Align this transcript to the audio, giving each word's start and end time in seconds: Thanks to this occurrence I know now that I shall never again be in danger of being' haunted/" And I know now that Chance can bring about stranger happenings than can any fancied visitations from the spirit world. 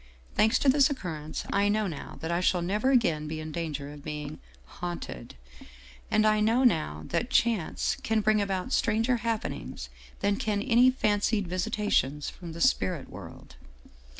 Thanks 0.33 0.57
to 0.57 0.67
this 0.67 0.89
occurrence 0.89 1.45
I 1.53 1.69
know 1.69 1.85
now 1.85 2.17
that 2.21 2.31
I 2.31 2.39
shall 2.39 2.63
never 2.63 2.89
again 2.89 3.27
be 3.27 3.39
in 3.39 3.51
danger 3.51 3.91
of 3.93 4.03
being' 4.03 4.39
haunted/" 4.79 5.35
And 6.09 6.25
I 6.25 6.39
know 6.39 6.63
now 6.63 7.03
that 7.09 7.29
Chance 7.29 7.97
can 8.01 8.21
bring 8.21 8.41
about 8.41 8.73
stranger 8.73 9.17
happenings 9.17 9.89
than 10.21 10.37
can 10.37 10.59
any 10.63 10.89
fancied 10.89 11.47
visitations 11.47 12.31
from 12.31 12.53
the 12.53 12.61
spirit 12.61 13.11
world. 13.11 13.57